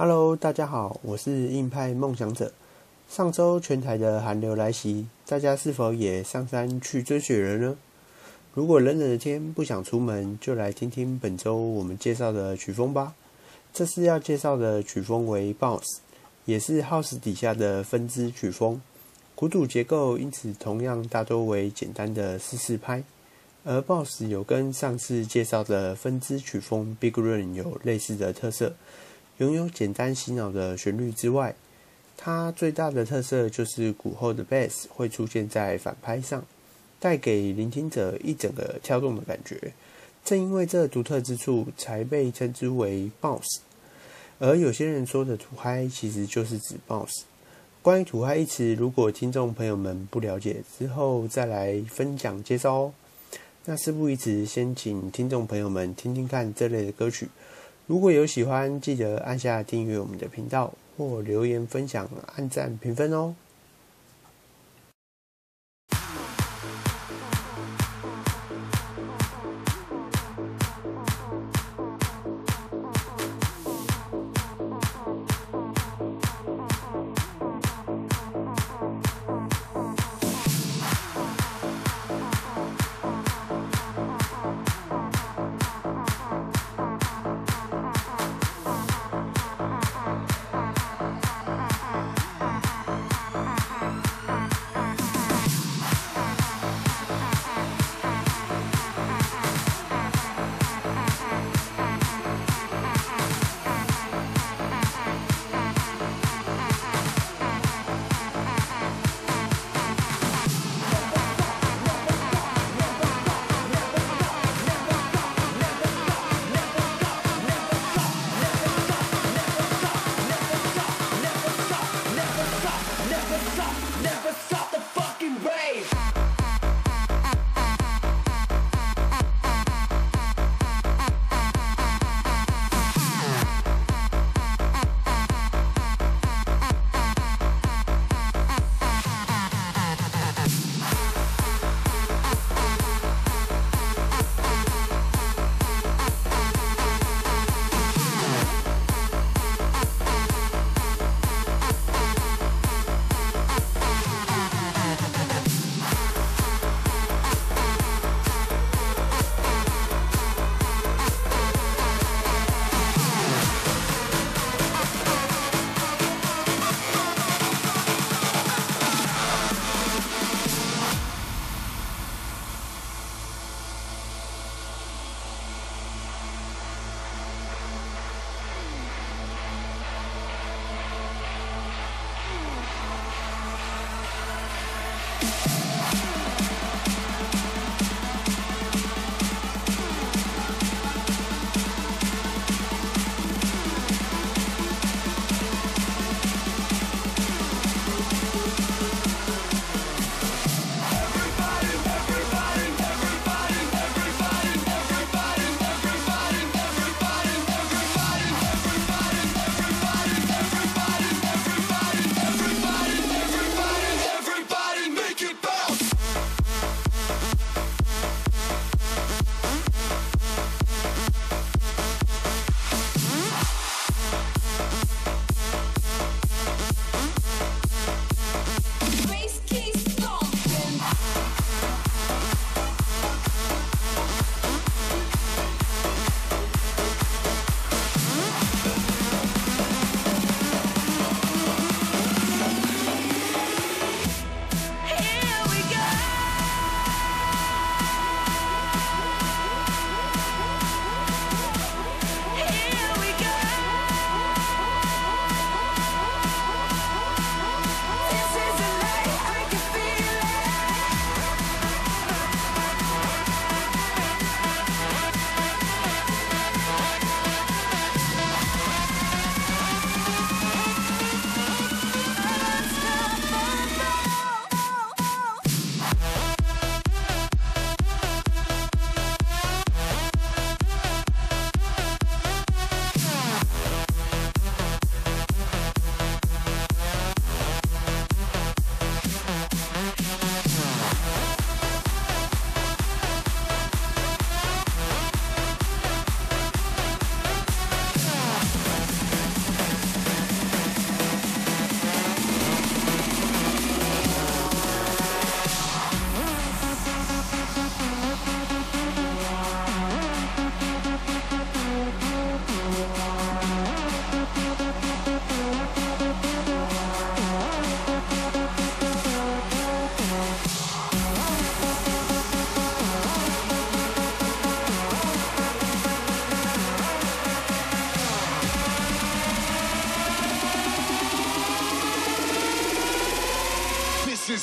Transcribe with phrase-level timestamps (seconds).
[0.00, 2.52] Hello，大家好，我是硬派梦想者。
[3.08, 7.76] 上周全台的寒流来袭，大家是否也上山去追雪人呢？
[8.54, 13.16] 如果冷冷的天不想出门，就来听听本周我们介绍的曲风吧。
[13.72, 15.96] 这次要介绍的曲风为 Bounce，
[16.44, 18.80] 也是 House 底下的分支曲风。
[19.34, 23.02] 鼓组结构因此同样大多为简单的四四拍，
[23.64, 28.76] 而 Bounce 有跟上次介绍的分支曲风 Big Run 有类似的特色，
[29.38, 31.54] 拥有简单洗脑的旋律之外。
[32.16, 36.44] 它最大的特色就是鼓后的 bass 会出现在反拍上，
[36.98, 39.72] 带给聆听者一整个跳动的感觉。
[40.24, 43.60] 正因为这独特之处，才被称之为 bounce。
[44.40, 47.22] 而有些人说的土嗨，其实就是指 bounce。
[47.80, 52.92] 关于土嗨一词，如果听众朋友们不了解，之后再来分享介绍哦。
[53.64, 57.28] 那事不宜迟，先请听众朋友们听听看这类的歌曲。
[57.88, 60.72] 如果有喜欢，记得按下订阅我们的频道。
[60.98, 63.32] 或留言分享、按赞、评分哦。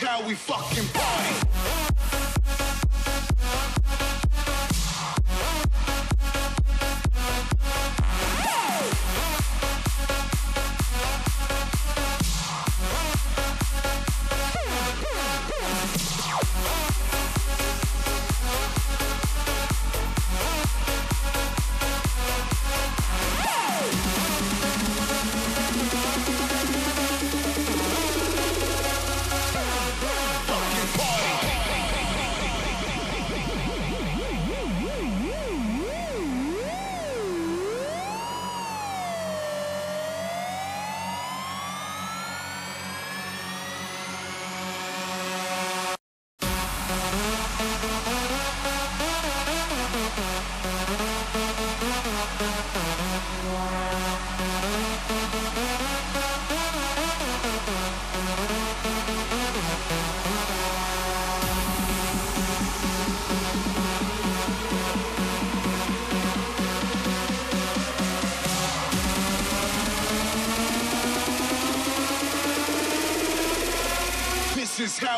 [0.00, 1.87] How we fucking party.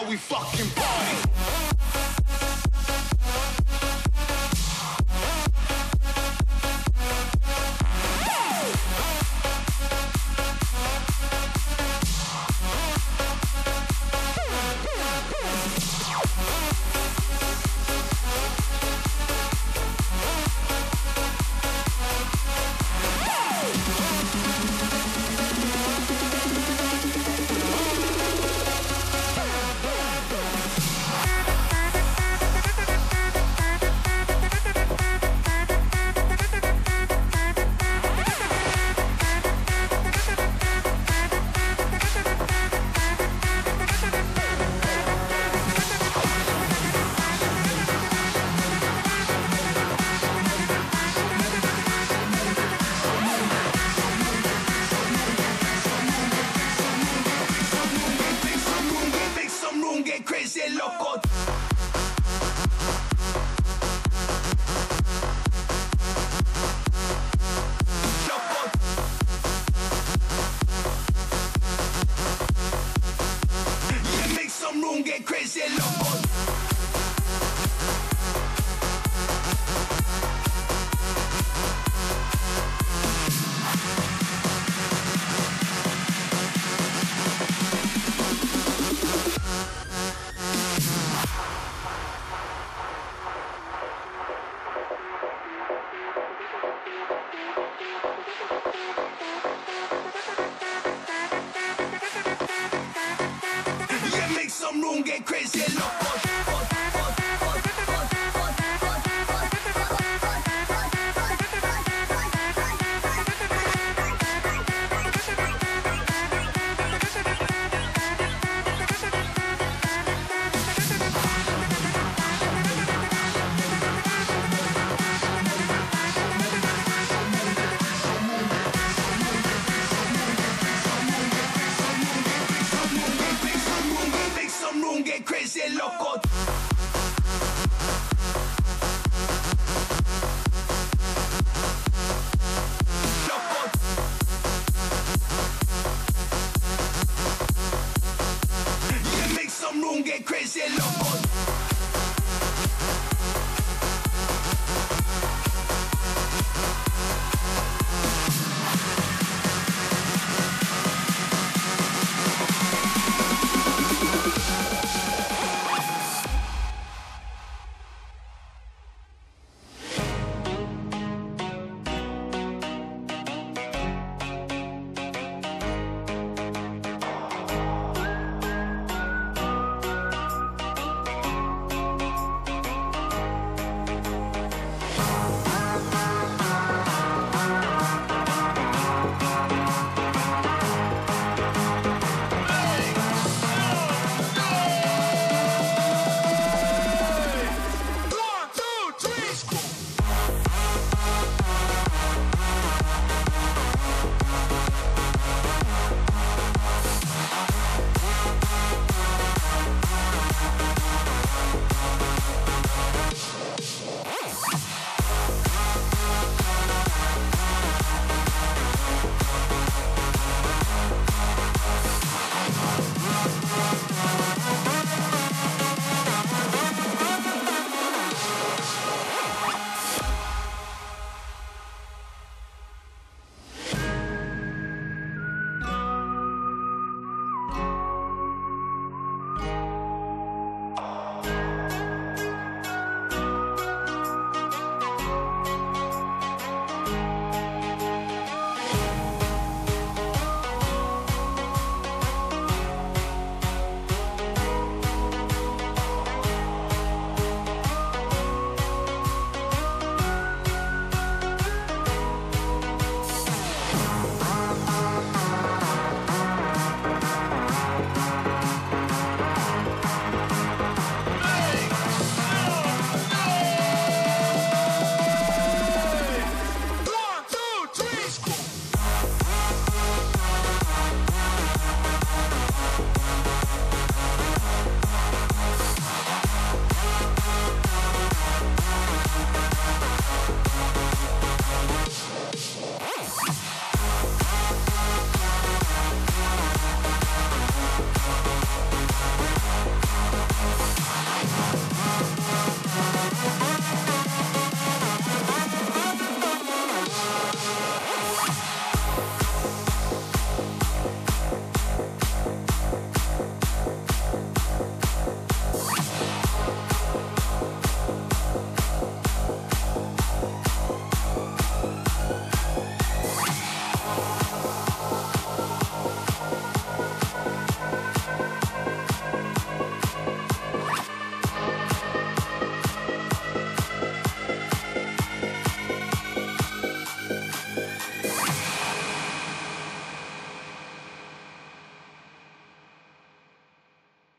[0.09, 1.30] We fucking party.